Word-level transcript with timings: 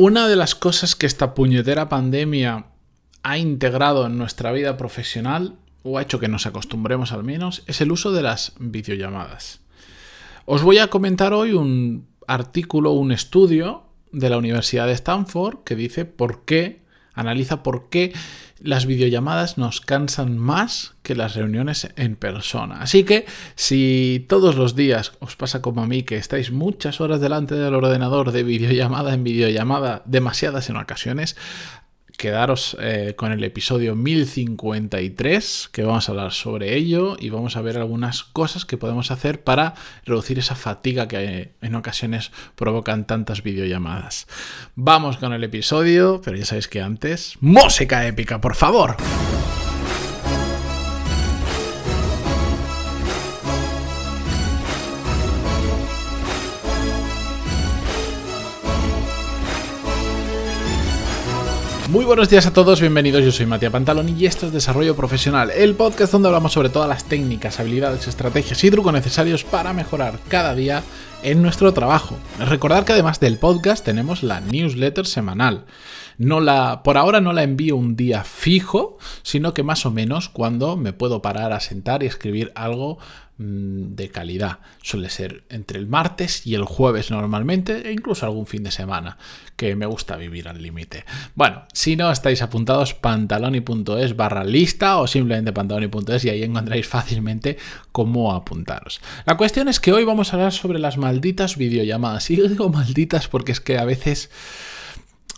Una 0.00 0.28
de 0.28 0.36
las 0.36 0.54
cosas 0.54 0.94
que 0.94 1.06
esta 1.06 1.34
puñetera 1.34 1.88
pandemia 1.88 2.66
ha 3.24 3.36
integrado 3.36 4.06
en 4.06 4.16
nuestra 4.16 4.52
vida 4.52 4.76
profesional, 4.76 5.56
o 5.82 5.98
ha 5.98 6.02
hecho 6.02 6.20
que 6.20 6.28
nos 6.28 6.46
acostumbremos 6.46 7.10
al 7.10 7.24
menos, 7.24 7.64
es 7.66 7.80
el 7.80 7.90
uso 7.90 8.12
de 8.12 8.22
las 8.22 8.52
videollamadas. 8.60 9.58
Os 10.44 10.62
voy 10.62 10.78
a 10.78 10.86
comentar 10.86 11.32
hoy 11.32 11.52
un 11.52 12.06
artículo, 12.28 12.92
un 12.92 13.10
estudio 13.10 13.86
de 14.12 14.30
la 14.30 14.38
Universidad 14.38 14.86
de 14.86 14.92
Stanford 14.92 15.64
que 15.64 15.74
dice 15.74 16.04
por 16.04 16.44
qué, 16.44 16.84
analiza 17.18 17.62
por 17.62 17.88
qué 17.88 18.12
las 18.60 18.86
videollamadas 18.86 19.58
nos 19.58 19.80
cansan 19.80 20.36
más 20.36 20.94
que 21.02 21.14
las 21.14 21.34
reuniones 21.34 21.88
en 21.96 22.16
persona. 22.16 22.80
Así 22.80 23.04
que 23.04 23.26
si 23.54 24.26
todos 24.28 24.56
los 24.56 24.74
días 24.74 25.12
os 25.20 25.36
pasa 25.36 25.62
como 25.62 25.82
a 25.82 25.86
mí 25.86 26.02
que 26.02 26.16
estáis 26.16 26.50
muchas 26.50 27.00
horas 27.00 27.20
delante 27.20 27.54
del 27.54 27.74
ordenador 27.74 28.32
de 28.32 28.42
videollamada 28.42 29.14
en 29.14 29.24
videollamada, 29.24 30.02
demasiadas 30.06 30.70
en 30.70 30.76
ocasiones, 30.76 31.36
quedaros 32.18 32.76
eh, 32.80 33.14
con 33.16 33.30
el 33.30 33.42
episodio 33.44 33.94
1053, 33.94 35.70
que 35.72 35.84
vamos 35.84 36.08
a 36.08 36.12
hablar 36.12 36.32
sobre 36.32 36.74
ello 36.74 37.16
y 37.18 37.30
vamos 37.30 37.56
a 37.56 37.62
ver 37.62 37.78
algunas 37.78 38.24
cosas 38.24 38.64
que 38.64 38.76
podemos 38.76 39.12
hacer 39.12 39.42
para 39.42 39.74
reducir 40.04 40.38
esa 40.38 40.56
fatiga 40.56 41.06
que 41.06 41.52
en 41.62 41.74
ocasiones 41.76 42.32
provocan 42.56 43.06
tantas 43.06 43.44
videollamadas. 43.44 44.26
Vamos 44.74 45.16
con 45.16 45.32
el 45.32 45.44
episodio, 45.44 46.20
pero 46.22 46.36
ya 46.36 46.44
sabéis 46.44 46.66
que 46.66 46.82
antes, 46.82 47.36
música 47.40 48.04
épica, 48.04 48.40
por 48.40 48.56
favor. 48.56 48.96
Muy 61.98 62.04
buenos 62.04 62.30
días 62.30 62.46
a 62.46 62.52
todos, 62.52 62.80
bienvenidos. 62.80 63.24
Yo 63.24 63.32
soy 63.32 63.46
Matías 63.46 63.72
Pantalón 63.72 64.16
y 64.16 64.24
esto 64.24 64.46
es 64.46 64.52
Desarrollo 64.52 64.94
Profesional, 64.94 65.50
el 65.50 65.74
podcast 65.74 66.12
donde 66.12 66.28
hablamos 66.28 66.52
sobre 66.52 66.68
todas 66.68 66.88
las 66.88 67.02
técnicas, 67.02 67.58
habilidades, 67.58 68.06
estrategias 68.06 68.62
y 68.62 68.70
trucos 68.70 68.92
necesarios 68.92 69.42
para 69.42 69.72
mejorar 69.72 70.20
cada 70.28 70.54
día 70.54 70.84
en 71.24 71.42
nuestro 71.42 71.74
trabajo. 71.74 72.14
Recordar 72.38 72.84
que 72.84 72.92
además 72.92 73.18
del 73.18 73.36
podcast 73.36 73.84
tenemos 73.84 74.22
la 74.22 74.40
newsletter 74.40 75.06
semanal. 75.06 75.64
No 76.18 76.38
la, 76.38 76.84
por 76.84 76.98
ahora 76.98 77.20
no 77.20 77.32
la 77.32 77.42
envío 77.42 77.74
un 77.74 77.96
día 77.96 78.22
fijo, 78.22 78.98
sino 79.24 79.52
que 79.52 79.64
más 79.64 79.84
o 79.84 79.90
menos 79.90 80.28
cuando 80.28 80.76
me 80.76 80.92
puedo 80.92 81.20
parar 81.20 81.52
a 81.52 81.58
sentar 81.58 82.04
y 82.04 82.06
escribir 82.06 82.52
algo 82.54 82.98
de 83.38 84.10
calidad. 84.10 84.58
Suele 84.82 85.10
ser 85.10 85.44
entre 85.48 85.78
el 85.78 85.86
martes 85.86 86.44
y 86.44 86.56
el 86.56 86.64
jueves 86.64 87.12
normalmente, 87.12 87.88
e 87.88 87.92
incluso 87.92 88.26
algún 88.26 88.46
fin 88.46 88.64
de 88.64 88.72
semana, 88.72 89.16
que 89.56 89.76
me 89.76 89.86
gusta 89.86 90.16
vivir 90.16 90.48
al 90.48 90.60
límite. 90.60 91.04
Bueno, 91.36 91.62
si 91.72 91.94
no 91.94 92.10
estáis 92.10 92.42
apuntados, 92.42 92.94
pantaloni.es 92.94 94.16
barra 94.16 94.42
lista 94.42 94.98
o 94.98 95.06
simplemente 95.06 95.52
pantaloni.es 95.52 96.24
y 96.24 96.30
ahí 96.30 96.42
encontráis 96.42 96.86
fácilmente 96.88 97.58
cómo 97.92 98.34
apuntaros. 98.34 99.00
La 99.24 99.36
cuestión 99.36 99.68
es 99.68 99.78
que 99.78 99.92
hoy 99.92 100.04
vamos 100.04 100.32
a 100.32 100.36
hablar 100.36 100.52
sobre 100.52 100.80
las 100.80 100.98
malditas 100.98 101.56
videollamadas. 101.56 102.30
Y 102.30 102.36
digo 102.36 102.68
malditas 102.70 103.28
porque 103.28 103.52
es 103.52 103.60
que 103.60 103.78
a 103.78 103.84
veces 103.84 104.30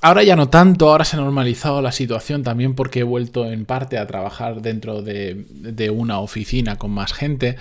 Ahora 0.03 0.23
ya 0.23 0.35
no 0.35 0.49
tanto, 0.49 0.91
ahora 0.91 1.05
se 1.05 1.17
ha 1.17 1.21
normalizado 1.21 1.83
la 1.83 1.93
situación 1.93 2.43
también 2.43 2.75
porque 2.75 3.01
he 3.01 3.03
vuelto 3.03 3.45
en 3.45 3.67
parte 3.67 3.99
a 3.99 4.07
trabajar 4.07 4.63
dentro 4.63 5.03
de, 5.03 5.91
una 5.95 6.21
oficina 6.21 6.77
con 6.77 6.91
más 6.91 7.13
gente, 7.13 7.57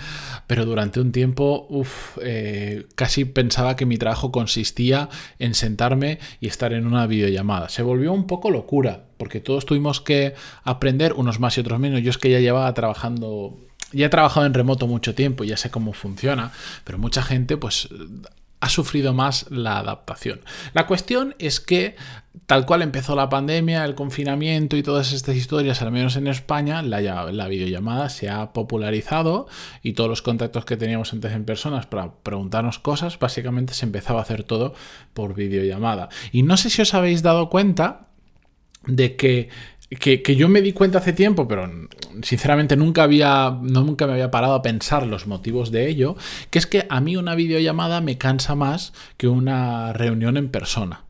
pero 0.46 0.64
durante 0.64 1.00
un 1.00 1.12
tiempo 1.12 1.68
eh, 2.22 2.86
casi 2.94 3.26
pensaba 3.26 3.76
que 3.76 3.84
mi 3.84 3.98
trabajo 3.98 4.32
consistía 4.32 5.10
en 5.38 5.52
sentarme 5.54 6.18
y 6.40 6.46
estar 6.46 6.72
en 6.72 6.86
una 6.86 7.06
videollamada. 7.06 7.68
Se 7.68 7.82
volvió 7.82 8.10
un 8.10 8.26
poco 8.26 8.50
locura 8.50 9.04
porque 9.18 9.40
todos 9.40 9.66
tuvimos 9.66 10.00
que 10.00 10.34
aprender, 10.64 11.12
unos 11.12 11.40
más 11.40 11.58
y 11.58 11.60
otros 11.60 11.78
menos. 11.78 12.00
Yo 12.00 12.08
es 12.08 12.16
que 12.16 12.30
ya 12.30 12.40
llevaba 12.40 12.72
trabajando 12.72 13.58
ya 13.92 14.06
he 14.06 14.08
trabajado 14.08 14.46
en 14.46 14.54
remoto 14.54 14.86
mucho 14.86 15.14
tiempo, 15.14 15.44
ya 15.44 15.56
sé 15.56 15.70
cómo 15.70 15.92
funciona, 15.92 16.52
pero 16.84 16.96
mucha 16.96 17.22
gente 17.22 17.56
pues 17.56 17.88
ha 18.60 18.68
sufrido 18.68 19.14
más 19.14 19.46
la 19.50 19.78
adaptación. 19.78 20.40
La 20.74 20.86
cuestión 20.86 21.34
es 21.38 21.60
que, 21.60 21.96
tal 22.46 22.66
cual 22.66 22.82
empezó 22.82 23.16
la 23.16 23.30
pandemia, 23.30 23.84
el 23.84 23.94
confinamiento 23.94 24.76
y 24.76 24.82
todas 24.82 25.12
estas 25.12 25.36
historias, 25.36 25.80
al 25.80 25.92
menos 25.92 26.16
en 26.16 26.26
España, 26.26 26.82
la, 26.82 27.00
la, 27.00 27.48
videollamada 27.48 28.10
se 28.10 28.28
ha 28.28 28.52
popularizado 28.52 29.48
y 29.82 29.94
todos 29.94 30.10
los 30.10 30.22
contactos 30.22 30.66
que 30.66 30.76
teníamos 30.76 31.12
antes 31.12 31.32
en 31.32 31.44
personas 31.44 31.86
para 31.86 32.12
preguntarnos 32.22 32.78
cosas, 32.78 33.18
básicamente 33.18 33.72
se 33.72 33.86
empezaba 33.86 34.20
a 34.20 34.22
hacer 34.22 34.44
todo 34.44 34.74
por 35.14 35.34
videollamada. 35.34 36.10
Y 36.30 36.42
no 36.42 36.56
sé 36.58 36.68
si 36.68 36.82
os 36.82 36.92
habéis 36.92 37.22
dado 37.22 37.48
cuenta 37.48 38.08
de 38.86 39.16
que 39.16 39.48
que, 39.96 40.36
yo 40.36 40.48
me 40.48 40.62
di 40.62 40.72
cuenta 40.72 40.98
hace 40.98 41.12
tiempo, 41.12 41.48
pero 41.48 41.68
sinceramente 42.22 42.76
nunca 42.76 43.02
había, 43.02 43.58
no, 43.60 43.82
nunca 43.82 44.06
me 44.06 44.12
había 44.12 44.30
parado 44.30 44.54
a 44.54 44.62
pensar 44.62 45.04
los 45.04 45.26
motivos 45.26 45.72
de 45.72 45.88
ello, 45.88 46.16
que 46.50 46.60
es 46.60 46.66
que 46.66 46.86
a 46.88 47.00
mí 47.00 47.16
una 47.16 47.34
videollamada 47.34 48.00
me 48.00 48.16
cansa 48.16 48.54
más 48.54 48.92
que 49.16 49.26
una 49.26 49.92
reunión 49.92 50.36
en 50.36 50.48
persona. 50.48 51.04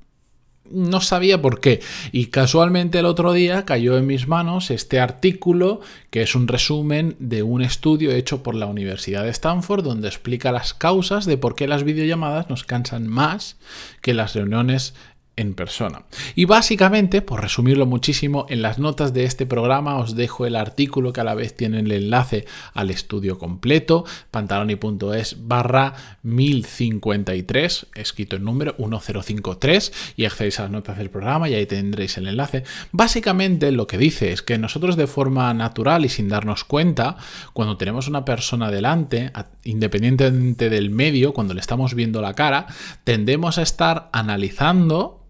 No 0.70 1.00
sabía 1.00 1.42
por 1.42 1.60
qué. 1.60 1.80
Y 2.12 2.26
casualmente 2.26 3.00
el 3.00 3.06
otro 3.06 3.32
día 3.32 3.64
cayó 3.64 3.98
en 3.98 4.06
mis 4.06 4.28
manos 4.28 4.70
este 4.70 5.00
artículo, 5.00 5.80
que 6.10 6.22
es 6.22 6.36
un 6.36 6.46
resumen 6.46 7.16
de 7.18 7.42
un 7.42 7.60
estudio 7.60 8.12
hecho 8.12 8.44
por 8.44 8.54
la 8.54 8.66
Universidad 8.66 9.24
de 9.24 9.30
Stanford, 9.30 9.82
donde 9.82 10.06
explica 10.06 10.52
las 10.52 10.72
causas 10.72 11.26
de 11.26 11.36
por 11.36 11.56
qué 11.56 11.66
las 11.66 11.82
videollamadas 11.82 12.48
nos 12.48 12.62
cansan 12.62 13.08
más 13.08 13.56
que 14.00 14.14
las 14.14 14.34
reuniones 14.34 14.94
en 15.40 15.54
persona. 15.54 16.02
Y 16.34 16.44
básicamente, 16.44 17.22
por 17.22 17.40
resumirlo 17.40 17.86
muchísimo, 17.86 18.44
en 18.50 18.60
las 18.60 18.78
notas 18.78 19.14
de 19.14 19.24
este 19.24 19.46
programa 19.46 19.96
os 19.96 20.14
dejo 20.14 20.44
el 20.44 20.54
artículo 20.54 21.12
que 21.12 21.22
a 21.22 21.24
la 21.24 21.34
vez 21.34 21.56
tiene 21.56 21.80
el 21.80 21.90
enlace 21.90 22.44
al 22.74 22.90
estudio 22.90 23.38
completo, 23.38 24.04
pantaloni.es 24.30 25.36
barra 25.48 25.94
1053, 26.22 27.86
escrito 27.94 28.36
en 28.36 28.44
número 28.44 28.74
1053, 28.78 29.92
y 30.16 30.26
accedéis 30.26 30.60
a 30.60 30.64
las 30.64 30.72
notas 30.72 30.98
del 30.98 31.08
programa 31.08 31.48
y 31.48 31.54
ahí 31.54 31.64
tendréis 31.64 32.18
el 32.18 32.28
enlace. 32.28 32.64
Básicamente 32.92 33.72
lo 33.72 33.86
que 33.86 33.96
dice 33.96 34.32
es 34.32 34.42
que 34.42 34.58
nosotros 34.58 34.96
de 34.96 35.06
forma 35.06 35.52
natural 35.54 36.04
y 36.04 36.10
sin 36.10 36.28
darnos 36.28 36.64
cuenta, 36.64 37.16
cuando 37.54 37.78
tenemos 37.78 38.08
una 38.08 38.26
persona 38.26 38.70
delante, 38.70 39.32
independientemente 39.64 40.68
del 40.68 40.90
medio, 40.90 41.32
cuando 41.32 41.54
le 41.54 41.60
estamos 41.60 41.94
viendo 41.94 42.20
la 42.20 42.34
cara, 42.34 42.66
tendemos 43.04 43.56
a 43.56 43.62
estar 43.62 44.10
analizando 44.12 45.20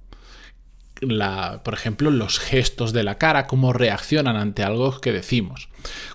por 1.63 1.75
ejemplo, 1.75 2.11
los 2.11 2.39
gestos 2.39 2.93
de 2.93 3.03
la 3.03 3.17
cara, 3.17 3.47
cómo 3.47 3.73
reaccionan 3.73 4.37
ante 4.37 4.63
algo 4.63 5.01
que 5.01 5.13
decimos. 5.13 5.69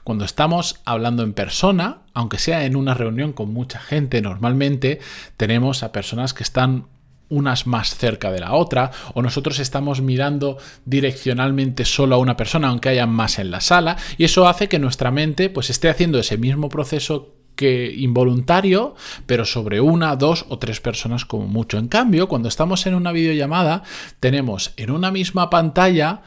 Cuando 0.03 0.25
estamos 0.25 0.81
hablando 0.85 1.23
en 1.23 1.33
persona, 1.33 2.03
aunque 2.13 2.37
sea 2.37 2.65
en 2.65 2.75
una 2.75 2.93
reunión 2.93 3.33
con 3.33 3.51
mucha 3.51 3.79
gente, 3.79 4.21
normalmente 4.21 4.99
tenemos 5.37 5.83
a 5.83 5.91
personas 5.91 6.33
que 6.33 6.43
están 6.43 6.87
unas 7.29 7.65
más 7.65 7.95
cerca 7.95 8.31
de 8.31 8.39
la 8.39 8.53
otra, 8.53 8.91
o 9.13 9.21
nosotros 9.21 9.59
estamos 9.59 10.01
mirando 10.01 10.57
direccionalmente 10.85 11.83
solo 11.83 12.15
a 12.15 12.19
una 12.19 12.37
persona, 12.37 12.67
aunque 12.67 12.89
haya 12.89 13.07
más 13.07 13.39
en 13.39 13.51
la 13.51 13.61
sala, 13.61 13.97
y 14.17 14.25
eso 14.25 14.47
hace 14.47 14.69
que 14.69 14.79
nuestra 14.79 15.11
mente 15.11 15.49
pues 15.49 15.69
esté 15.69 15.89
haciendo 15.89 16.19
ese 16.19 16.37
mismo 16.37 16.69
proceso 16.69 17.33
que 17.55 17.93
involuntario, 17.95 18.95
pero 19.25 19.45
sobre 19.45 19.81
una, 19.81 20.15
dos 20.15 20.45
o 20.49 20.59
tres 20.59 20.81
personas 20.81 21.25
como 21.25 21.47
mucho. 21.47 21.77
En 21.77 21.87
cambio, 21.87 22.27
cuando 22.27 22.49
estamos 22.49 22.85
en 22.85 22.95
una 22.95 23.11
videollamada, 23.11 23.83
tenemos 24.19 24.73
en 24.77 24.91
una 24.91 25.11
misma 25.11 25.49
pantalla 25.49 26.21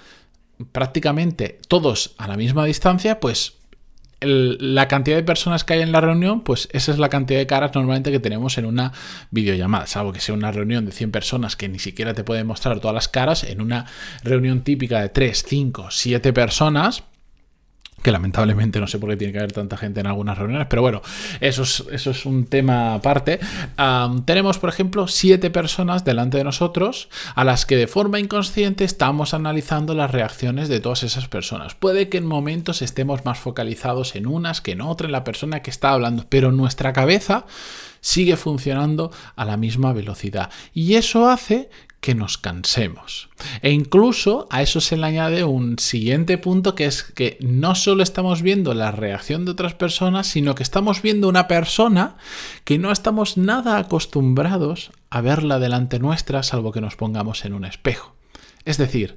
prácticamente 0.72 1.60
todos 1.68 2.14
a 2.18 2.26
la 2.26 2.36
misma 2.36 2.64
distancia, 2.64 3.20
pues 3.20 3.58
la 4.20 4.88
cantidad 4.88 5.16
de 5.16 5.22
personas 5.22 5.62
que 5.62 5.74
hay 5.74 5.80
en 5.82 5.92
la 5.92 6.00
reunión, 6.00 6.40
pues 6.40 6.68
esa 6.72 6.90
es 6.90 6.98
la 6.98 7.08
cantidad 7.08 7.38
de 7.38 7.46
caras 7.46 7.72
normalmente 7.74 8.10
que 8.10 8.18
tenemos 8.18 8.58
en 8.58 8.66
una 8.66 8.92
videollamada, 9.30 9.86
salvo 9.86 10.12
que 10.12 10.18
sea 10.18 10.34
una 10.34 10.50
reunión 10.50 10.84
de 10.84 10.92
100 10.92 11.12
personas 11.12 11.54
que 11.54 11.68
ni 11.68 11.78
siquiera 11.78 12.14
te 12.14 12.24
pueden 12.24 12.46
mostrar 12.46 12.80
todas 12.80 12.94
las 12.94 13.08
caras, 13.08 13.44
en 13.44 13.60
una 13.60 13.86
reunión 14.24 14.62
típica 14.62 15.00
de 15.00 15.08
3, 15.10 15.44
5, 15.46 15.88
7 15.90 16.32
personas, 16.32 17.04
que 18.02 18.12
lamentablemente 18.12 18.80
no 18.80 18.86
sé 18.86 18.98
por 18.98 19.10
qué 19.10 19.16
tiene 19.16 19.32
que 19.32 19.38
haber 19.38 19.52
tanta 19.52 19.76
gente 19.76 20.00
en 20.00 20.06
algunas 20.06 20.38
reuniones, 20.38 20.66
pero 20.68 20.82
bueno, 20.82 21.02
eso 21.40 21.62
es, 21.62 21.84
eso 21.90 22.10
es 22.10 22.26
un 22.26 22.46
tema 22.46 22.94
aparte. 22.94 23.40
tenemos, 24.24 24.58
por 24.58 24.68
ejemplo, 24.68 25.08
siete 25.08 25.50
personas 25.50 26.04
delante 26.04 26.38
de 26.38 26.44
nosotros 26.44 27.08
a 27.34 27.44
las 27.44 27.66
que 27.66 27.76
de 27.76 27.86
forma 27.86 28.20
inconsciente 28.20 28.84
estamos 28.84 29.34
analizando 29.34 29.94
las 29.94 30.10
reacciones 30.10 30.68
de 30.68 30.80
todas 30.80 31.02
esas 31.02 31.28
personas. 31.28 31.74
Puede 31.74 32.08
que 32.08 32.18
en 32.18 32.26
momentos 32.26 32.82
estemos 32.82 33.24
más 33.24 33.38
focalizados 33.38 34.16
en 34.16 34.26
unas 34.26 34.60
que 34.60 34.72
en 34.72 34.80
otras, 34.80 35.08
en 35.08 35.12
la 35.12 35.24
persona 35.24 35.62
que 35.62 35.70
está 35.70 35.90
hablando, 35.90 36.26
pero 36.28 36.52
nuestra 36.52 36.92
cabeza 36.92 37.46
sigue 38.00 38.36
funcionando 38.36 39.10
a 39.36 39.44
la 39.44 39.56
misma 39.56 39.92
velocidad. 39.92 40.50
Y 40.72 40.94
eso 40.94 41.28
hace 41.28 41.70
que 42.00 42.14
nos 42.14 42.38
cansemos. 42.38 43.28
E 43.60 43.70
incluso 43.70 44.46
a 44.50 44.62
eso 44.62 44.80
se 44.80 44.96
le 44.96 45.06
añade 45.06 45.44
un 45.44 45.78
siguiente 45.78 46.38
punto 46.38 46.74
que 46.74 46.86
es 46.86 47.02
que 47.02 47.38
no 47.40 47.74
solo 47.74 48.02
estamos 48.02 48.42
viendo 48.42 48.72
la 48.74 48.92
reacción 48.92 49.44
de 49.44 49.52
otras 49.52 49.74
personas, 49.74 50.26
sino 50.26 50.54
que 50.54 50.62
estamos 50.62 51.02
viendo 51.02 51.28
una 51.28 51.48
persona 51.48 52.16
que 52.64 52.78
no 52.78 52.92
estamos 52.92 53.36
nada 53.36 53.78
acostumbrados 53.78 54.90
a 55.10 55.20
verla 55.20 55.58
delante 55.58 55.98
nuestra 55.98 56.42
salvo 56.42 56.72
que 56.72 56.80
nos 56.80 56.96
pongamos 56.96 57.44
en 57.44 57.54
un 57.54 57.64
espejo. 57.64 58.14
Es 58.64 58.76
decir, 58.76 59.16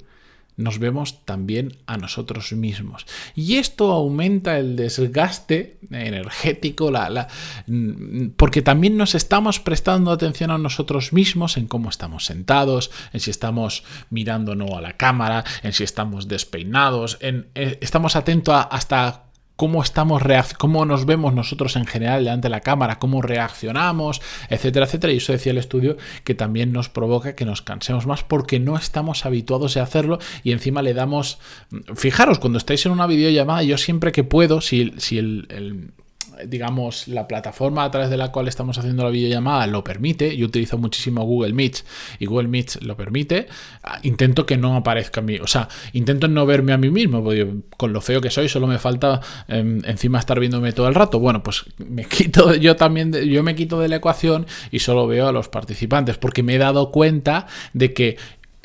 nos 0.57 0.79
vemos 0.79 1.25
también 1.25 1.77
a 1.85 1.97
nosotros 1.97 2.51
mismos. 2.53 3.05
Y 3.35 3.55
esto 3.55 3.91
aumenta 3.91 4.57
el 4.57 4.75
desgaste 4.75 5.79
energético, 5.89 6.91
la, 6.91 7.27
mm, 7.67 8.29
porque 8.37 8.61
también 8.61 8.97
nos 8.97 9.15
estamos 9.15 9.59
prestando 9.59 10.11
atención 10.11 10.51
a 10.51 10.57
nosotros 10.57 11.13
mismos 11.13 11.57
en 11.57 11.67
cómo 11.67 11.89
estamos 11.89 12.25
sentados, 12.25 12.91
en 13.13 13.19
si 13.19 13.31
estamos 13.31 13.83
mirando 14.09 14.55
no 14.55 14.77
a 14.77 14.81
la 14.81 14.97
cámara, 14.97 15.43
en 15.63 15.73
si 15.73 15.83
estamos 15.83 16.27
despeinados, 16.27 17.17
en, 17.21 17.47
eh, 17.55 17.77
estamos 17.81 18.15
atentos 18.15 18.53
a 18.53 18.61
hasta 18.61 19.30
cómo 19.55 19.83
estamos 19.83 20.21
cómo 20.57 20.85
nos 20.85 21.05
vemos 21.05 21.33
nosotros 21.33 21.75
en 21.75 21.85
general 21.85 22.23
delante 22.23 22.47
de 22.47 22.49
la 22.49 22.61
cámara, 22.61 22.99
cómo 22.99 23.21
reaccionamos, 23.21 24.21
etcétera, 24.49 24.85
etcétera. 24.85 25.13
Y 25.13 25.17
eso 25.17 25.33
decía 25.33 25.51
el 25.51 25.57
estudio 25.57 25.97
que 26.23 26.35
también 26.35 26.71
nos 26.71 26.89
provoca 26.89 27.35
que 27.35 27.45
nos 27.45 27.61
cansemos 27.61 28.07
más 28.07 28.23
porque 28.23 28.59
no 28.59 28.75
estamos 28.77 29.25
habituados 29.25 29.77
a 29.77 29.83
hacerlo 29.83 30.19
y 30.43 30.51
encima 30.51 30.81
le 30.81 30.93
damos. 30.93 31.39
Fijaros, 31.95 32.39
cuando 32.39 32.57
estáis 32.57 32.85
en 32.85 32.91
una 32.91 33.07
videollamada, 33.07 33.63
yo 33.63 33.77
siempre 33.77 34.11
que 34.11 34.23
puedo, 34.23 34.61
si, 34.61 34.93
si 34.97 35.17
el 35.17 35.93
digamos, 36.47 37.07
la 37.07 37.27
plataforma 37.27 37.83
a 37.83 37.91
través 37.91 38.09
de 38.09 38.17
la 38.17 38.31
cual 38.31 38.47
estamos 38.47 38.77
haciendo 38.77 39.03
la 39.03 39.09
videollamada 39.09 39.67
lo 39.67 39.83
permite, 39.83 40.35
yo 40.35 40.45
utilizo 40.47 40.77
muchísimo 40.77 41.23
Google 41.23 41.53
Meet 41.53 41.77
y 42.19 42.25
Google 42.25 42.47
Meet 42.47 42.81
lo 42.81 42.95
permite, 42.95 43.47
ah, 43.83 43.99
intento 44.03 44.45
que 44.45 44.57
no 44.57 44.75
aparezca 44.75 45.21
a 45.21 45.23
mí, 45.23 45.37
o 45.37 45.47
sea, 45.47 45.67
intento 45.93 46.27
no 46.27 46.45
verme 46.45 46.73
a 46.73 46.77
mí 46.77 46.89
mismo, 46.89 47.23
porque 47.23 47.47
con 47.77 47.93
lo 47.93 48.01
feo 48.01 48.21
que 48.21 48.29
soy 48.29 48.49
solo 48.49 48.67
me 48.67 48.79
falta 48.79 49.21
em, 49.47 49.81
encima 49.85 50.19
estar 50.19 50.39
viéndome 50.39 50.73
todo 50.73 50.87
el 50.87 50.95
rato. 50.95 51.19
Bueno, 51.19 51.43
pues 51.43 51.65
me 51.77 52.05
quito, 52.07 52.55
yo 52.55 52.75
también, 52.75 53.11
yo 53.13 53.43
me 53.43 53.55
quito 53.55 53.79
de 53.79 53.87
la 53.87 53.97
ecuación 53.97 54.45
y 54.71 54.79
solo 54.79 55.07
veo 55.07 55.27
a 55.27 55.31
los 55.31 55.49
participantes, 55.49 56.17
porque 56.17 56.43
me 56.43 56.55
he 56.55 56.57
dado 56.57 56.91
cuenta 56.91 57.47
de 57.73 57.93
que 57.93 58.17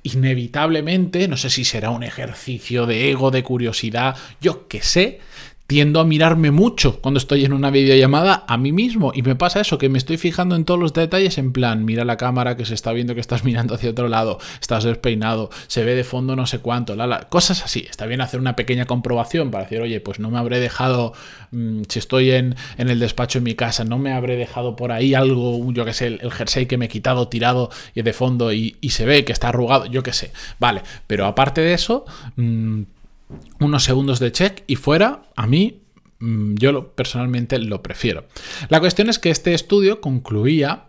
inevitablemente, 0.02 1.26
no 1.26 1.37
sé 1.37 1.50
si 1.50 1.64
será 1.64 1.90
un 1.90 2.05
ejercicio 2.05 2.87
de 2.87 3.11
ego, 3.11 3.32
de 3.32 3.43
curiosidad, 3.43 4.17
yo 4.40 4.69
qué 4.69 4.81
sé, 4.81 5.20
tiendo 5.67 6.01
a 6.01 6.05
mirarme 6.05 6.51
mucho 6.51 7.01
cuando 7.01 7.19
estoy 7.19 7.45
en 7.45 7.53
una 7.53 7.71
videollamada 7.71 8.45
a 8.47 8.57
mí 8.57 8.73
mismo 8.73 9.13
y 9.15 9.23
me 9.23 9.35
pasa 9.35 9.61
eso, 9.61 9.79
que 9.79 9.89
me 9.89 9.99
estoy 9.99 10.17
fijando 10.17 10.55
en 10.55 10.65
todos 10.65 10.79
los 10.79 10.93
detalles 10.93 11.39
en 11.39 11.53
plan, 11.53 11.85
mira 11.85 12.05
la 12.05 12.17
cámara 12.17 12.57
que 12.57 12.65
se 12.65 12.75
está 12.75 12.93
viendo 12.93 13.15
que 13.15 13.21
estás 13.21 13.45
mirando 13.45 13.75
hacia 13.75 13.91
otro 13.91 14.09
lado, 14.09 14.39
estás 14.61 14.85
despeinado, 14.85 15.51
se 15.67 15.85
ve 15.85 15.95
de 15.95 16.05
fondo 16.05 16.37
no 16.37 16.47
sé 16.47 16.61
cuánto, 16.61 16.95
la, 16.95 17.29
cosas 17.29 17.65
así. 17.65 17.87
Está 17.89 18.07
bien 18.07 18.21
hacer 18.21 18.41
una 18.41 18.57
pequeña 18.57 18.87
comprobación 18.87 19.51
para 19.51 19.65
decir, 19.65 19.81
oye, 19.81 20.01
pues 20.01 20.21
no 20.21 20.31
me 20.31 20.39
habré 20.39 20.61
dejado, 20.61 21.13
mm, 21.51 21.83
si 21.89 21.99
estoy 21.99 22.31
en, 22.31 22.55
en, 22.79 22.89
el 22.89 23.01
despacho 23.01 23.39
en 23.39 23.45
mi 23.45 23.55
casa, 23.55 23.85
no 23.85 23.99
me 23.99 24.12
habré 24.12 24.37
dejado 24.37 24.77
por 24.77 24.93
ahí 24.93 25.15
algo, 25.15 25.73
yo 25.73 25.85
que 25.85 25.93
sé, 25.93 26.07
el, 26.07 26.31
jersey 26.31 26.67
que 26.67 26.79
me 26.79 26.87
he 26.87 26.89
quitado 26.89 27.29
tirado 27.29 27.71
y 27.95 28.03
de 28.03 28.12
fondo 28.12 28.53
y, 28.53 28.77
se 28.97 29.05
ve 29.05 29.27
que 29.27 29.33
está 29.33 29.49
arrugado, 29.49 29.87
yo 29.87 30.03
que 30.03 30.15
sé. 30.15 30.33
Vale, 30.59 30.83
pero 31.07 31.27
aparte 31.27 31.61
de 31.61 31.75
eso... 31.75 32.07
Mm, 32.37 32.83
unos 33.61 33.84
segundos 33.84 34.20
de 34.20 34.32
check 34.32 34.62
y 34.67 34.76
fuera, 34.76 35.23
a 35.37 35.46
mí 35.46 35.82
mm, 36.19 36.55
yo 36.56 36.93
personalmente 36.94 37.58
lo 37.58 37.82
prefiero. 37.82 38.26
La 38.69 38.81
cuestión 38.81 39.08
es 39.08 39.19
que 39.19 39.31
este 39.31 39.55
estudio 39.55 40.00
concluía 40.00 40.84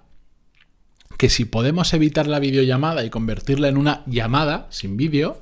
que 1.18 1.30
si 1.30 1.46
podemos 1.46 1.94
evitar 1.94 2.28
la 2.28 2.40
videollamada 2.40 3.04
y 3.04 3.10
convertirla 3.10 3.68
en 3.68 3.78
una 3.78 4.04
llamada 4.06 4.68
sin 4.70 4.98
vídeo, 4.98 5.42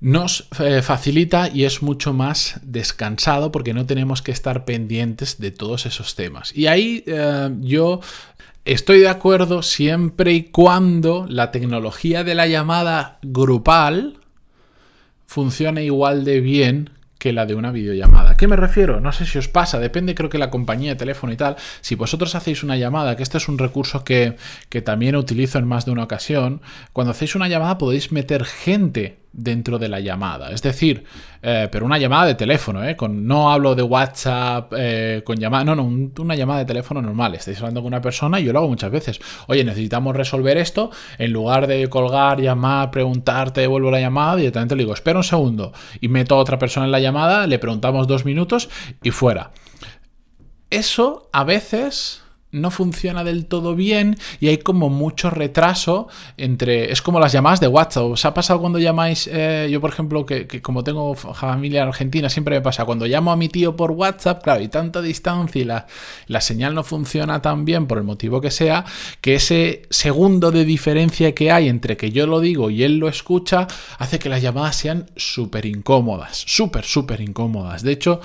nos 0.00 0.48
eh, 0.60 0.80
facilita 0.82 1.50
y 1.52 1.64
es 1.64 1.82
mucho 1.82 2.12
más 2.12 2.60
descansado 2.62 3.50
porque 3.50 3.74
no 3.74 3.84
tenemos 3.84 4.22
que 4.22 4.30
estar 4.30 4.64
pendientes 4.64 5.38
de 5.38 5.50
todos 5.50 5.86
esos 5.86 6.14
temas. 6.14 6.56
Y 6.56 6.68
ahí 6.68 7.02
eh, 7.06 7.50
yo 7.60 8.00
estoy 8.64 9.00
de 9.00 9.08
acuerdo 9.08 9.62
siempre 9.62 10.32
y 10.32 10.44
cuando 10.44 11.26
la 11.28 11.50
tecnología 11.50 12.22
de 12.22 12.34
la 12.34 12.46
llamada 12.46 13.18
grupal 13.22 14.18
funcione 15.28 15.84
igual 15.84 16.24
de 16.24 16.40
bien 16.40 16.90
que 17.18 17.32
la 17.32 17.44
de 17.44 17.54
una 17.54 17.70
videollamada. 17.70 18.36
¿Qué 18.36 18.48
me 18.48 18.56
refiero? 18.56 19.00
No 19.00 19.12
sé 19.12 19.26
si 19.26 19.38
os 19.38 19.48
pasa, 19.48 19.78
depende 19.78 20.14
creo 20.14 20.30
que 20.30 20.38
la 20.38 20.50
compañía 20.50 20.90
de 20.90 20.96
teléfono 20.96 21.32
y 21.32 21.36
tal. 21.36 21.56
Si 21.82 21.96
vosotros 21.96 22.34
hacéis 22.34 22.62
una 22.62 22.76
llamada, 22.76 23.14
que 23.14 23.22
este 23.22 23.36
es 23.36 23.48
un 23.48 23.58
recurso 23.58 24.04
que, 24.04 24.36
que 24.70 24.80
también 24.80 25.16
utilizo 25.16 25.58
en 25.58 25.66
más 25.66 25.84
de 25.84 25.90
una 25.90 26.04
ocasión, 26.04 26.62
cuando 26.92 27.10
hacéis 27.10 27.34
una 27.34 27.48
llamada 27.48 27.76
podéis 27.76 28.10
meter 28.10 28.44
gente 28.44 29.18
dentro 29.32 29.78
de 29.78 29.88
la 29.88 30.00
llamada. 30.00 30.50
Es 30.50 30.62
decir, 30.62 31.04
eh, 31.42 31.68
pero 31.70 31.86
una 31.86 31.98
llamada 31.98 32.26
de 32.26 32.34
teléfono, 32.34 32.84
¿eh? 32.84 32.96
Con, 32.96 33.26
no 33.26 33.50
hablo 33.50 33.74
de 33.74 33.82
WhatsApp 33.82 34.72
eh, 34.76 35.22
con 35.24 35.36
llamada, 35.36 35.64
no, 35.64 35.76
no, 35.76 36.10
una 36.20 36.34
llamada 36.34 36.60
de 36.60 36.64
teléfono 36.64 37.00
normal. 37.02 37.34
Estáis 37.34 37.58
hablando 37.58 37.80
con 37.80 37.88
una 37.88 38.00
persona 38.00 38.40
y 38.40 38.44
yo 38.44 38.52
lo 38.52 38.60
hago 38.60 38.68
muchas 38.68 38.90
veces. 38.90 39.20
Oye, 39.46 39.64
necesitamos 39.64 40.16
resolver 40.16 40.56
esto. 40.56 40.90
En 41.18 41.32
lugar 41.32 41.66
de 41.66 41.88
colgar, 41.88 42.40
llamar, 42.40 42.90
preguntarte, 42.90 43.60
devuelvo 43.60 43.90
la 43.90 44.00
llamada, 44.00 44.36
directamente 44.36 44.74
le 44.76 44.82
digo, 44.82 44.94
espera 44.94 45.18
un 45.18 45.24
segundo 45.24 45.72
y 46.00 46.08
meto 46.08 46.34
a 46.34 46.38
otra 46.38 46.58
persona 46.58 46.86
en 46.86 46.92
la 46.92 47.00
llamada, 47.00 47.46
le 47.46 47.58
preguntamos 47.58 48.06
dos 48.06 48.24
minutos 48.24 48.68
y 49.02 49.10
fuera. 49.10 49.52
Eso 50.70 51.30
a 51.32 51.44
veces 51.44 52.22
no 52.50 52.70
funciona 52.70 53.24
del 53.24 53.46
todo 53.46 53.74
bien 53.74 54.16
y 54.40 54.48
hay 54.48 54.58
como 54.58 54.88
mucho 54.88 55.30
retraso 55.30 56.08
entre... 56.36 56.90
Es 56.92 57.02
como 57.02 57.20
las 57.20 57.32
llamadas 57.32 57.60
de 57.60 57.68
WhatsApp. 57.68 58.04
¿Os 58.04 58.24
ha 58.24 58.32
pasado 58.34 58.60
cuando 58.60 58.78
llamáis? 58.78 59.28
Eh, 59.30 59.68
yo, 59.70 59.80
por 59.80 59.90
ejemplo, 59.90 60.24
que, 60.24 60.46
como 60.62 60.82
tengo 60.82 61.14
familia 61.14 61.82
en 61.82 61.88
Argentina, 61.88 62.28
siempre 62.28 62.56
me 62.56 62.62
pasa. 62.62 62.84
Cuando 62.84 63.06
llamo 63.06 63.32
a 63.32 63.36
mi 63.36 63.48
tío 63.48 63.76
por 63.76 63.90
WhatsApp, 63.90 64.42
claro, 64.42 64.60
hay 64.60 64.68
tanta 64.68 65.02
distancia 65.02 65.60
y 65.60 65.64
la, 65.64 65.86
la 66.26 66.40
señal 66.40 66.74
no 66.74 66.84
funciona 66.84 67.42
tan 67.42 67.64
bien 67.64 67.86
por 67.86 67.98
el 67.98 68.04
motivo 68.04 68.40
que 68.40 68.50
sea, 68.50 68.84
que 69.20 69.34
ese 69.34 69.82
segundo 69.90 70.50
de 70.50 70.64
diferencia 70.64 71.34
que 71.34 71.50
hay 71.50 71.68
entre 71.68 71.96
que 71.96 72.10
yo 72.10 72.26
lo 72.26 72.40
digo 72.40 72.70
y 72.70 72.82
él 72.82 72.98
lo 72.98 73.08
escucha, 73.08 73.66
hace 73.98 74.18
que 74.18 74.28
las 74.28 74.42
llamadas 74.42 74.76
sean 74.76 75.06
súper 75.16 75.66
incómodas. 75.66 76.44
Súper, 76.46 76.84
súper 76.84 77.20
incómodas. 77.20 77.82
De 77.82 77.92
hecho... 77.92 78.20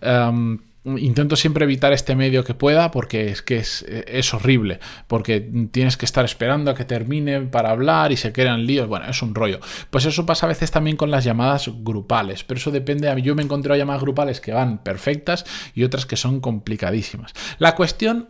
Em, 0.00 0.58
intento 0.98 1.36
siempre 1.36 1.64
evitar 1.64 1.92
este 1.92 2.14
medio 2.14 2.44
que 2.44 2.54
pueda 2.54 2.90
porque 2.90 3.28
es 3.28 3.42
que 3.42 3.58
es, 3.58 4.34
horrible, 4.34 4.78
porque 5.06 5.40
tienes 5.70 5.96
que 5.96 6.04
estar 6.04 6.24
esperando 6.24 6.70
a 6.70 6.74
que 6.74 6.84
termine 6.84 7.42
para 7.42 7.70
hablar 7.70 8.12
y 8.12 8.16
se 8.16 8.32
crean 8.32 8.66
líos, 8.66 8.88
bueno, 8.88 9.06
es 9.06 9.20
un 9.22 9.34
rollo. 9.34 9.60
Pues 9.90 10.04
eso 10.04 10.26
pasa 10.26 10.46
a 10.46 10.48
veces 10.48 10.70
también 10.70 10.96
con 10.96 11.10
las 11.10 11.24
llamadas 11.24 11.70
grupales, 11.78 12.44
pero 12.44 12.58
eso 12.58 12.70
depende, 12.70 13.12
yo 13.22 13.34
me 13.34 13.42
encontrado 13.42 13.78
llamadas 13.78 14.02
grupales 14.02 14.40
que 14.40 14.52
van 14.52 14.78
perfectas 14.78 15.44
y 15.74 15.82
otras 15.82 16.06
que 16.06 16.16
son 16.16 16.40
complicadísimas. 16.40 17.32
La 17.58 17.74
cuestión, 17.74 18.28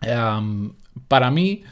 em, 0.00 0.72
para 1.08 1.30
mí, 1.30 1.62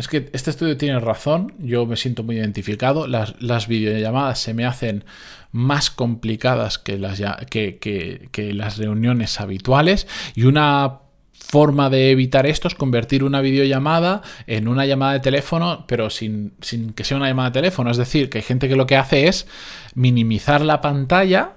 es 0.00 0.08
que 0.08 0.30
este 0.32 0.50
estudio 0.50 0.76
tiene 0.76 0.98
razón, 0.98 1.52
yo 1.58 1.84
me 1.84 1.96
siento 1.96 2.22
muy 2.22 2.36
identificado, 2.36 3.06
las, 3.06 3.40
las 3.40 3.68
videollamadas 3.68 4.38
se 4.38 4.54
me 4.54 4.64
hacen 4.64 5.04
más 5.52 5.90
complicadas 5.90 6.78
que 6.78 6.98
las, 6.98 7.20
que, 7.50 8.52
las 8.54 8.78
reuniones 8.78 9.40
habituales 9.40 10.06
y 10.34 10.44
una 10.44 11.00
forma 11.32 11.90
de 11.90 12.12
evitar 12.12 12.46
esto 12.46 12.66
es 12.66 12.74
convertir 12.74 13.24
una 13.24 13.42
videollamada 13.42 14.22
en 14.46 14.68
una 14.68 14.86
llamada 14.86 15.12
de 15.12 15.20
teléfono, 15.20 15.84
pero 15.86 16.08
sin, 16.08 16.54
sin, 16.62 16.94
que 16.94 17.04
sea 17.04 17.18
una 17.18 17.28
llamada 17.28 17.50
de 17.50 17.60
teléfono. 17.60 17.90
Es 17.90 17.96
decir, 17.96 18.30
que 18.30 18.38
hay 18.38 18.44
gente 18.44 18.68
que 18.68 18.76
lo 18.76 18.86
que 18.86 18.96
hace 18.96 19.28
es 19.28 19.46
minimizar 19.94 20.62
la 20.62 20.80
pantalla, 20.80 21.56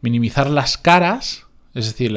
minimizar 0.00 0.48
las 0.48 0.78
caras 0.78 1.46
es 1.74 1.86
decir, 1.86 2.14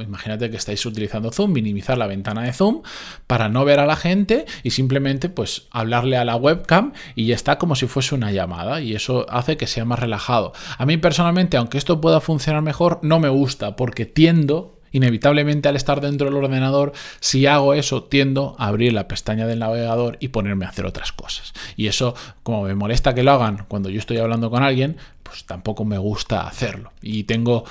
imagínate 0.00 0.50
que 0.50 0.56
estáis 0.56 0.84
utilizando 0.84 1.30
Zoom, 1.30 1.52
minimizar 1.52 1.96
la 1.96 2.06
ventana 2.06 2.42
de 2.42 2.52
Zoom 2.52 2.82
para 3.26 3.48
no 3.48 3.64
ver 3.64 3.78
a 3.78 3.86
la 3.86 3.96
gente 3.96 4.46
y 4.62 4.70
simplemente 4.70 5.28
pues 5.28 5.68
hablarle 5.70 6.16
a 6.16 6.24
la 6.24 6.36
webcam 6.36 6.92
y 7.14 7.26
ya 7.26 7.34
está 7.34 7.58
como 7.58 7.76
si 7.76 7.86
fuese 7.86 8.14
una 8.14 8.32
llamada 8.32 8.80
y 8.80 8.94
eso 8.94 9.26
hace 9.28 9.56
que 9.56 9.66
sea 9.66 9.84
más 9.84 10.00
relajado. 10.00 10.52
A 10.76 10.86
mí 10.86 10.96
personalmente, 10.96 11.56
aunque 11.56 11.78
esto 11.78 12.00
pueda 12.00 12.20
funcionar 12.20 12.62
mejor, 12.62 12.98
no 13.02 13.20
me 13.20 13.28
gusta 13.28 13.76
porque 13.76 14.06
tiendo 14.06 14.76
Inevitablemente 14.92 15.68
al 15.68 15.76
estar 15.76 16.00
dentro 16.00 16.26
del 16.26 16.42
ordenador, 16.42 16.92
si 17.20 17.44
hago 17.44 17.74
eso, 17.74 18.04
tiendo 18.04 18.56
a 18.58 18.68
abrir 18.68 18.94
la 18.94 19.08
pestaña 19.08 19.46
del 19.46 19.58
navegador 19.58 20.16
y 20.20 20.28
ponerme 20.28 20.64
a 20.64 20.70
hacer 20.70 20.86
otras 20.86 21.12
cosas. 21.12 21.52
Y 21.76 21.88
eso, 21.88 22.14
como 22.42 22.62
me 22.62 22.74
molesta 22.74 23.14
que 23.14 23.22
lo 23.22 23.32
hagan 23.32 23.66
cuando 23.68 23.90
yo 23.90 23.98
estoy 23.98 24.16
hablando 24.16 24.50
con 24.50 24.62
alguien, 24.62 24.96
pues 25.26 25.44
tampoco 25.44 25.84
me 25.84 25.98
gusta 25.98 26.46
hacerlo. 26.46 26.92
Y 27.02 27.24
tengo 27.24 27.64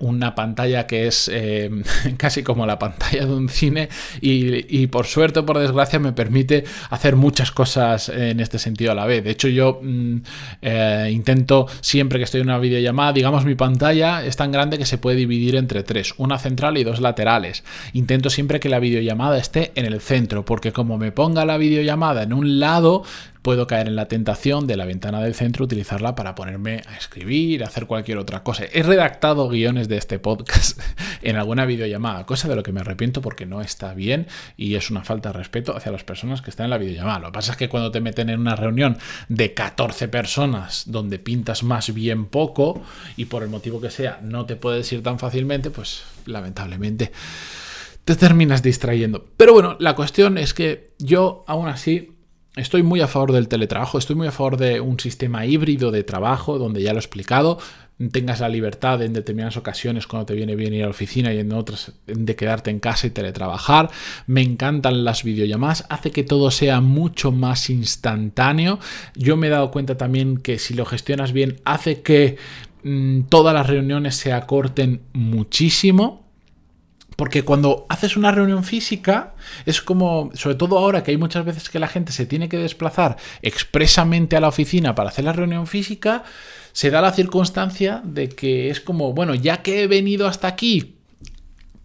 una 0.00 0.34
pantalla 0.34 0.86
que 0.86 1.06
es 1.06 1.30
eh, 1.32 1.70
casi 2.16 2.42
como 2.42 2.66
la 2.66 2.78
pantalla 2.78 3.26
de 3.26 3.32
un 3.32 3.48
cine 3.48 3.88
y, 4.20 4.86
por 4.88 5.06
suerte 5.06 5.40
o 5.40 5.46
por 5.46 5.58
desgracia 5.58 5.98
me 5.98 6.12
permite 6.12 6.64
hacer 6.90 7.16
muchas 7.16 7.50
cosas 7.50 8.08
en 8.08 8.40
este 8.40 8.58
sentido 8.58 8.92
a 8.92 8.94
la 8.94 9.06
vez. 9.06 9.24
De 9.24 9.30
hecho 9.30 9.48
yo 9.48 9.80
mm, 9.82 10.16
eh, 10.62 11.10
intento 11.12 11.66
siempre 11.80 12.18
que 12.18 12.24
estoy 12.24 12.40
en 12.40 12.48
una 12.48 12.58
videollamada, 12.58 13.12
digamos 13.12 13.44
mi 13.44 13.54
pantalla 13.54 14.24
es 14.24 14.36
tan 14.36 14.52
grande 14.52 14.78
que 14.78 14.86
se 14.86 14.98
puede 14.98 15.16
dividir 15.16 15.56
entre 15.56 15.82
tres, 15.82 16.14
una 16.16 16.38
central 16.38 16.78
y 16.78 16.84
dos 16.84 17.00
laterales. 17.00 17.64
Intento 17.92 18.30
siempre 18.30 18.60
que 18.60 18.68
la 18.68 18.78
videollamada 18.78 19.38
esté 19.38 19.72
en 19.74 19.86
el 19.86 20.00
centro 20.00 20.44
porque 20.44 20.72
como 20.72 20.98
me 20.98 21.12
ponga 21.12 21.44
la 21.44 21.58
videollamada 21.58 22.22
en 22.22 22.32
un 22.32 22.60
lado, 22.60 23.02
puedo 23.42 23.66
caer 23.66 23.88
en 23.88 23.96
la 23.96 24.06
tentación 24.06 24.66
de 24.66 24.76
la 24.76 24.84
ventana 24.84 25.20
del 25.20 25.34
centro 25.34 25.64
utilizarla 25.64 26.14
para 26.14 26.34
ponerme 26.34 26.82
a 26.86 26.96
escribir, 26.96 27.64
hacer 27.64 27.86
cualquier 27.86 28.18
otra 28.18 28.42
cosa. 28.42 28.64
He 28.72 28.82
redactado 28.82 29.48
guiones 29.48 29.88
de 29.88 29.96
este 29.96 30.18
podcast 30.18 30.80
en 31.22 31.36
alguna 31.36 31.64
videollamada, 31.66 32.26
cosa 32.26 32.48
de 32.48 32.56
lo 32.56 32.62
que 32.62 32.72
me 32.72 32.80
arrepiento 32.80 33.20
porque 33.20 33.46
no 33.46 33.60
está 33.60 33.94
bien 33.94 34.26
y 34.56 34.74
es 34.74 34.90
una 34.90 35.04
falta 35.04 35.32
de 35.32 35.38
respeto 35.38 35.76
hacia 35.76 35.92
las 35.92 36.04
personas 36.04 36.42
que 36.42 36.50
están 36.50 36.64
en 36.64 36.70
la 36.70 36.78
videollamada. 36.78 37.20
Lo 37.20 37.26
que 37.26 37.32
pasa 37.32 37.52
es 37.52 37.58
que 37.58 37.68
cuando 37.68 37.90
te 37.90 38.00
meten 38.00 38.30
en 38.30 38.40
una 38.40 38.56
reunión 38.56 38.98
de 39.28 39.54
14 39.54 40.08
personas 40.08 40.84
donde 40.86 41.18
pintas 41.18 41.62
más 41.62 41.92
bien 41.92 42.26
poco 42.26 42.82
y 43.16 43.26
por 43.26 43.42
el 43.42 43.48
motivo 43.48 43.80
que 43.80 43.90
sea 43.90 44.20
no 44.22 44.46
te 44.46 44.56
puedes 44.56 44.92
ir 44.92 45.02
tan 45.02 45.18
fácilmente, 45.18 45.70
pues 45.70 46.02
lamentablemente 46.26 47.12
te 48.04 48.16
terminas 48.16 48.62
distrayendo. 48.62 49.26
Pero 49.36 49.52
bueno, 49.52 49.76
la 49.80 49.94
cuestión 49.94 50.38
es 50.38 50.54
que 50.54 50.94
yo 50.98 51.44
aún 51.46 51.68
así 51.68 52.17
estoy 52.58 52.82
muy 52.82 53.00
a 53.00 53.08
favor 53.08 53.32
del 53.32 53.48
teletrabajo, 53.48 53.98
estoy 53.98 54.16
muy 54.16 54.26
a 54.26 54.32
favor 54.32 54.56
de 54.56 54.80
un 54.80 54.98
sistema 55.00 55.46
híbrido 55.46 55.90
de 55.90 56.04
trabajo, 56.04 56.58
donde 56.58 56.82
ya 56.82 56.92
lo 56.92 56.98
he 56.98 57.00
explicado, 57.00 57.58
tengas 58.12 58.40
la 58.40 58.48
libertad 58.48 59.02
en 59.02 59.12
determinadas 59.12 59.56
ocasiones 59.56 60.06
cuando 60.06 60.26
te 60.26 60.34
viene 60.34 60.54
bien 60.54 60.72
ir 60.72 60.82
a 60.82 60.86
la 60.86 60.90
oficina 60.90 61.32
y 61.32 61.38
en 61.38 61.52
otras 61.52 61.92
de 62.06 62.36
quedarte 62.36 62.70
en 62.70 62.78
casa 62.78 63.08
y 63.08 63.10
teletrabajar. 63.10 63.90
Me 64.26 64.42
encantan 64.42 65.04
las 65.04 65.24
videollamadas, 65.24 65.84
hace 65.88 66.12
que 66.12 66.22
todo 66.22 66.50
sea 66.50 66.80
mucho 66.80 67.32
más 67.32 67.70
instantáneo. 67.70 68.78
Yo 69.16 69.36
me 69.36 69.48
he 69.48 69.50
dado 69.50 69.70
cuenta 69.70 69.96
también 69.96 70.38
que 70.38 70.58
si 70.58 70.74
lo 70.74 70.84
gestionas 70.84 71.32
bien, 71.32 71.60
hace 71.64 72.02
que 72.02 72.36
mm, 72.84 73.22
todas 73.22 73.52
las 73.52 73.66
reuniones 73.66 74.14
se 74.14 74.32
acorten 74.32 75.02
muchísimo. 75.12 76.27
Porque 77.18 77.42
cuando 77.42 77.84
haces 77.88 78.16
una 78.16 78.30
reunión 78.30 78.62
física, 78.62 79.34
es 79.66 79.82
como, 79.82 80.30
sobre 80.34 80.54
todo 80.54 80.78
ahora 80.78 81.02
que 81.02 81.10
hay 81.10 81.16
muchas 81.16 81.44
veces 81.44 81.68
que 81.68 81.80
la 81.80 81.88
gente 81.88 82.12
se 82.12 82.26
tiene 82.26 82.48
que 82.48 82.58
desplazar 82.58 83.16
expresamente 83.42 84.36
a 84.36 84.40
la 84.40 84.46
oficina 84.46 84.94
para 84.94 85.08
hacer 85.08 85.24
la 85.24 85.32
reunión 85.32 85.66
física, 85.66 86.22
se 86.70 86.90
da 86.90 87.00
la 87.00 87.10
circunstancia 87.10 88.02
de 88.04 88.28
que 88.28 88.70
es 88.70 88.80
como, 88.80 89.14
bueno, 89.14 89.34
ya 89.34 89.62
que 89.62 89.82
he 89.82 89.88
venido 89.88 90.28
hasta 90.28 90.46
aquí 90.46 90.97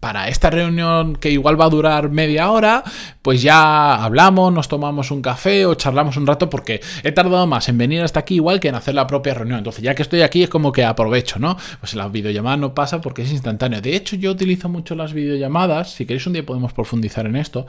para 0.04 0.28
esta 0.28 0.50
reunión 0.50 1.16
que 1.16 1.30
igual 1.30 1.58
va 1.58 1.64
a 1.64 1.70
durar 1.70 2.10
media 2.10 2.50
hora, 2.50 2.84
pues 3.22 3.40
ya 3.40 4.04
hablamos, 4.04 4.52
nos 4.52 4.68
tomamos 4.68 5.10
un 5.10 5.22
café 5.22 5.64
o 5.64 5.74
charlamos 5.76 6.18
un 6.18 6.26
rato 6.26 6.50
porque 6.50 6.82
he 7.02 7.10
tardado 7.10 7.46
más 7.46 7.70
en 7.70 7.78
venir 7.78 8.02
hasta 8.02 8.20
aquí 8.20 8.34
igual 8.34 8.60
que 8.60 8.68
en 8.68 8.74
hacer 8.74 8.94
la 8.94 9.06
propia 9.06 9.32
reunión. 9.32 9.56
Entonces, 9.56 9.82
ya 9.82 9.94
que 9.94 10.02
estoy 10.02 10.20
aquí 10.20 10.42
es 10.42 10.50
como 10.50 10.72
que 10.72 10.84
aprovecho, 10.84 11.38
¿no? 11.38 11.56
Pues 11.80 11.94
la 11.94 12.06
videollamada 12.08 12.58
no 12.58 12.74
pasa 12.74 13.00
porque 13.00 13.22
es 13.22 13.32
instantáneo. 13.32 13.80
De 13.80 13.96
hecho, 13.96 14.14
yo 14.16 14.32
utilizo 14.32 14.68
mucho 14.68 14.94
las 14.94 15.14
videollamadas. 15.14 15.94
Si 15.94 16.04
queréis 16.04 16.26
un 16.26 16.34
día 16.34 16.44
podemos 16.44 16.74
profundizar 16.74 17.24
en 17.24 17.36
esto. 17.36 17.66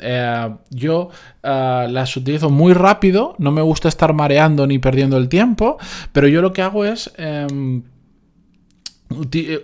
Eh, 0.00 0.50
yo 0.70 1.10
eh, 1.44 1.86
las 1.88 2.16
utilizo 2.16 2.50
muy 2.50 2.72
rápido. 2.72 3.36
No 3.38 3.52
me 3.52 3.62
gusta 3.62 3.86
estar 3.88 4.12
mareando 4.12 4.66
ni 4.66 4.80
perdiendo 4.80 5.18
el 5.18 5.28
tiempo. 5.28 5.78
Pero 6.10 6.26
yo 6.26 6.42
lo 6.42 6.52
que 6.52 6.62
hago 6.62 6.84
es... 6.84 7.12
Em, 7.16 7.84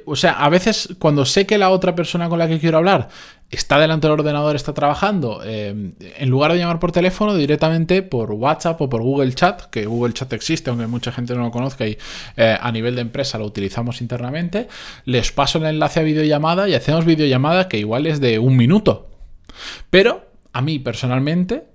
o 0.07 0.17
sea, 0.17 0.33
a 0.33 0.49
veces 0.49 0.89
cuando 0.99 1.25
sé 1.25 1.47
que 1.47 1.59
la 1.59 1.71
otra 1.71 1.95
persona 1.95 2.29
con 2.29 2.39
la 2.39 2.49
que 2.49 2.59
quiero 2.59 2.79
hablar 2.79 3.09
está 3.53 3.79
delante 3.79 4.07
del 4.07 4.19
ordenador, 4.19 4.57
está 4.57 4.73
trabajando, 4.73 5.43
eh, 5.45 5.93
en 6.01 6.29
lugar 6.31 6.53
de 6.53 6.59
llamar 6.59 6.79
por 6.79 6.91
teléfono, 6.91 7.35
directamente 7.35 8.03
por 8.03 8.33
WhatsApp 8.33 8.81
o 8.81 8.89
por 8.89 9.03
Google 9.03 9.35
Chat, 9.35 9.65
que 9.71 9.85
Google 9.85 10.15
Chat 10.15 10.33
existe, 10.33 10.71
aunque 10.71 10.87
mucha 10.87 11.13
gente 11.13 11.35
no 11.35 11.43
lo 11.43 11.51
conozca 11.51 11.87
y 11.87 11.99
eh, 12.37 12.57
a 12.59 12.73
nivel 12.73 12.95
de 12.95 13.03
empresa 13.03 13.39
lo 13.39 13.45
utilizamos 13.45 14.01
internamente, 14.01 14.69
les 15.05 15.33
paso 15.33 15.59
el 15.59 15.67
enlace 15.67 16.01
a 16.01 16.03
videollamada 16.03 16.67
y 16.69 16.75
hacemos 16.75 17.05
videollamada 17.05 17.69
que 17.69 17.79
igual 17.79 18.07
es 18.07 18.21
de 18.21 18.39
un 18.39 18.57
minuto. 18.57 19.11
Pero 19.91 20.31
a 20.55 20.63
mí 20.63 20.79
personalmente 20.79 21.72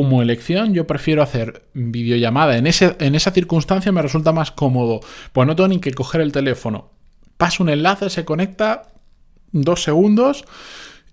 como 0.00 0.22
elección 0.22 0.72
yo 0.72 0.86
prefiero 0.86 1.22
hacer 1.22 1.62
videollamada. 1.74 2.56
En, 2.56 2.66
ese, 2.66 2.96
en 3.00 3.14
esa 3.14 3.32
circunstancia 3.32 3.92
me 3.92 4.00
resulta 4.00 4.32
más 4.32 4.50
cómodo. 4.50 5.00
Pues 5.34 5.46
no 5.46 5.54
tengo 5.54 5.68
ni 5.68 5.78
que 5.78 5.92
coger 5.92 6.22
el 6.22 6.32
teléfono. 6.32 6.88
Paso 7.36 7.62
un 7.62 7.68
enlace, 7.68 8.08
se 8.08 8.24
conecta 8.24 8.84
dos 9.52 9.82
segundos 9.82 10.46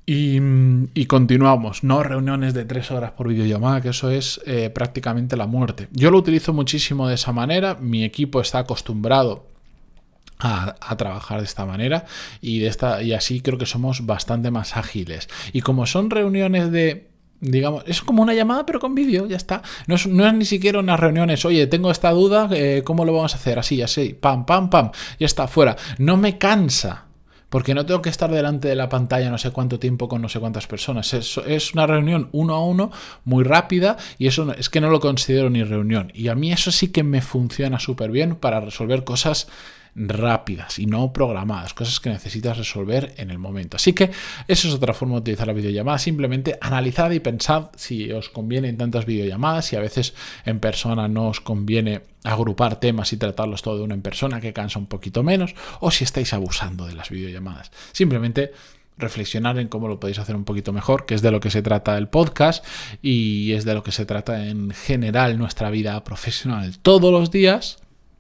y, 0.06 1.06
continuamos. 1.08 1.84
No 1.84 2.02
reuniones 2.02 2.54
de 2.54 2.64
tres 2.64 2.90
horas 2.90 3.12
por 3.12 3.28
videollamada, 3.28 3.82
que 3.82 3.90
eso 3.90 4.10
es 4.10 4.40
eh, 4.46 4.70
prácticamente 4.70 5.36
la 5.36 5.48
muerte. 5.48 5.90
Yo 5.92 6.10
lo 6.10 6.18
utilizo 6.18 6.54
muchísimo 6.54 7.10
de 7.10 7.16
esa 7.16 7.34
manera. 7.34 7.76
Mi 7.76 8.06
equipo 8.06 8.40
está 8.40 8.60
acostumbrado 8.60 9.48
a, 10.40 10.78
a, 10.80 10.96
trabajar 10.96 11.40
de 11.40 11.46
esta 11.46 11.66
manera 11.66 12.06
y, 12.40 12.60
de 12.60 12.68
esta, 12.68 13.04
y 13.04 13.12
así 13.12 13.42
creo 13.42 13.58
que 13.58 13.66
somos 13.66 14.06
bastante 14.06 14.50
más 14.50 14.78
ágiles. 14.78 15.28
Y 15.52 15.60
como 15.60 15.86
son 15.86 16.10
reuniones 16.10 16.72
de 16.72 17.17
digamos, 17.40 17.84
es 17.88 18.02
como 18.02 18.22
una 18.24 18.34
llamada 18.34 18.66
pero 18.66 18.80
con 18.80 18.96
vídeo, 18.96 19.28
ya 19.28 19.38
está. 19.38 19.62
No 19.88 19.96
es, 19.96 20.08
ni 20.08 20.46
siquiera 20.46 20.80
unas 20.80 21.00
reuniones, 21.00 21.46
oye, 21.46 21.68
tengo 21.68 21.92
esta 21.92 22.12
duda, 22.12 22.50
eh, 22.52 22.82
¿cómo 22.84 23.06
lo 23.06 23.14
vamos 23.14 23.34
a 23.34 23.38
hacer? 23.38 23.60
Así, 23.60 23.82
así, 23.82 24.14
pam, 24.14 24.46
pam, 24.46 24.70
pam, 24.70 24.92
ya 25.20 25.26
está, 25.26 25.48
fuera. 25.48 25.76
No 25.98 26.18
me 26.18 26.38
cansa. 26.38 27.04
Porque 27.50 27.74
no 27.74 27.86
tengo 27.86 28.02
que 28.02 28.10
estar 28.10 28.30
delante 28.30 28.68
de 28.68 28.76
la 28.76 28.90
pantalla 28.90 29.30
no 29.30 29.38
sé 29.38 29.52
cuánto 29.52 29.80
tiempo 29.80 30.10
con 30.10 30.22
no 30.22 30.28
sé 30.28 30.38
cuántas 30.42 30.68
personas. 30.68 31.14
Es, 31.14 31.38
es 31.48 31.74
una 31.74 31.88
reunión 31.88 32.28
uno 32.34 32.56
a 32.56 32.66
uno, 32.66 32.92
muy 33.24 33.46
rápida, 33.46 33.96
y 34.18 34.28
eso 34.28 34.52
es 34.52 34.70
que 34.70 34.82
no 34.82 34.90
lo 34.90 35.00
considero 35.00 35.50
ni 35.50 35.64
reunión. 35.64 36.12
Y 36.14 36.28
a 36.28 36.36
mí 36.36 36.52
eso 36.52 36.72
sí 36.72 36.90
que 36.90 37.04
me 37.04 37.22
funciona 37.22 37.80
súper 37.80 38.12
bien 38.12 38.36
para 38.36 38.60
resolver 38.60 39.06
cosas 39.06 39.48
rápidas 39.98 40.78
y 40.78 40.86
no 40.86 41.12
programadas, 41.12 41.74
cosas 41.74 42.00
que 42.00 42.10
necesitas 42.10 42.58
resolver 42.58 43.14
en 43.18 43.32
el 43.32 43.40
momento. 43.40 43.78
Así 43.78 43.94
que 43.94 44.12
eso 44.48 44.68
es 44.68 44.74
otra 44.74 44.94
forma 44.94 45.16
de 45.16 45.22
utilizar 45.22 45.48
la 45.48 45.54
videollamada, 45.54 45.98
simplemente 45.98 46.58
analizad 46.62 47.12
y 47.12 47.20
pensad 47.20 47.70
si 47.76 48.12
os 48.12 48.30
conviene 48.30 48.70
en 48.70 48.78
tantas 48.78 49.06
videollamadas, 49.06 49.66
si 49.66 49.76
a 49.76 49.80
veces 49.80 50.14
en 50.46 50.60
persona 50.60 51.08
no 51.08 51.30
os 51.30 51.42
conviene 51.42 52.02
agrupar 52.24 52.80
temas 52.80 53.12
y 53.14 53.18
tratarlos 53.18 53.62
todo 53.62 53.78
de 53.78 53.84
una 53.84 53.96
en 53.96 54.02
persona 54.02 54.40
que 54.40 54.54
cansa 54.54 54.78
un 54.80 54.88
poquito 54.88 55.24
menos, 55.24 55.56
o 55.80 55.90
si 55.90 56.04
estáis 56.04 56.34
abusando 56.34 56.86
de 56.86 56.94
las 56.94 57.10
videollamadas. 57.10 57.72
Simplemente 57.92 58.52
reflexionar 58.98 59.58
en 59.60 59.68
cómo 59.68 59.88
lo 59.88 60.00
podéis 60.00 60.20
hacer 60.20 60.36
un 60.36 60.44
poquito 60.44 60.74
mejor, 60.74 61.06
que 61.06 61.16
es 61.16 61.22
de 61.22 61.32
lo 61.32 61.40
que 61.40 61.52
se 61.52 61.62
trata 61.62 61.98
el 61.98 62.08
podcast 62.08 62.66
y 63.02 63.54
es 63.54 63.64
de 63.66 63.74
lo 63.74 63.84
que 63.84 63.92
se 63.92 64.06
trata 64.06 64.48
en 64.48 64.72
general 64.72 65.38
nuestra 65.38 65.70
vida 65.70 66.04
profesional 66.04 66.78
todos 66.80 67.12
los 67.12 67.32
días 67.32 67.78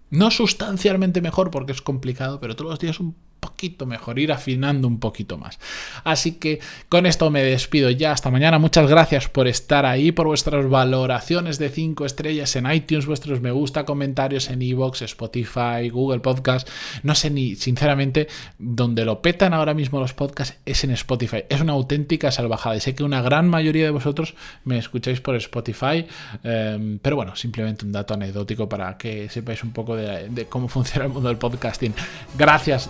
no 0.10 0.32
sustancialmente 0.32 1.22
mejor 1.22 1.52
porque 1.52 1.72
es 1.72 1.82
complicado, 1.82 2.40
pero 2.40 2.56
todos 2.56 2.72
los 2.72 2.80
días 2.80 3.00
un 3.00 3.16
poquito 3.39 3.86
mejor, 3.86 4.20
ir 4.20 4.32
afinando 4.32 4.88
un 4.88 5.00
poquito 5.00 5.38
más. 5.38 5.60
Así 6.03 6.34
que 6.34 6.60
con 6.89 7.06
esto 7.06 7.29
me 7.29 7.44
despido 7.44 7.89
ya 7.89 8.12
hasta 8.12 8.29
mañana. 8.29 8.60
Muchas 8.60 8.89
gracias 8.89 9.29
por 9.29 9.48
estar 9.48 9.86
ahí, 9.86 10.12
por 10.12 10.27
vuestras 10.27 10.70
valoraciones 10.70 11.58
de 11.58 11.70
5 11.70 12.06
estrellas 12.06 12.56
en 12.56 12.72
iTunes, 12.72 13.06
vuestros 13.06 13.41
me 13.41 13.51
gusta, 13.51 13.86
comentarios 13.86 14.50
en 14.50 14.62
iVoox, 14.62 15.01
Spotify, 15.03 15.89
Google 15.91 16.20
Podcast. 16.20 16.70
No 17.03 17.15
sé 17.15 17.29
ni, 17.29 17.56
sinceramente, 17.56 18.27
donde 18.60 19.06
lo 19.06 19.22
petan 19.22 19.53
ahora 19.53 19.74
mismo 19.74 20.00
los 20.00 20.13
podcasts 20.13 20.58
es 20.65 20.84
en 20.84 20.91
Spotify. 20.91 21.44
Es 21.50 21.62
una 21.62 21.74
auténtica 21.74 22.32
salvajada 22.32 22.75
y 22.75 22.79
sé 22.79 22.96
que 22.96 23.03
una 23.03 23.22
gran 23.22 23.48
mayoría 23.48 23.86
de 23.86 23.91
vosotros 23.91 24.36
me 24.65 24.77
escucháis 24.77 25.22
por 25.22 25.36
Spotify, 25.36 26.06
em, 26.44 27.00
pero 27.00 27.15
bueno, 27.15 27.36
simplemente 27.36 27.86
un 27.86 27.91
dato 27.91 28.13
anecdótico 28.13 28.67
para 28.67 28.98
que 28.98 29.29
sepáis 29.29 29.63
un 29.63 29.72
poco 29.72 29.96
de 29.96 30.46
cómo 30.50 30.67
funciona 30.77 31.06
el 31.06 31.12
mundo 31.12 31.29
del 31.29 31.38
podcasting. 31.38 31.94
Gracias 32.38 32.89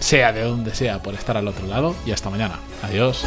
sea 0.00 0.32
de 0.32 0.42
donde 0.42 0.74
sea, 0.74 1.02
por 1.02 1.14
estar 1.14 1.36
al 1.36 1.48
otro 1.48 1.66
lado 1.66 1.94
y 2.06 2.12
hasta 2.12 2.30
mañana. 2.30 2.58
Adiós. 2.82 3.24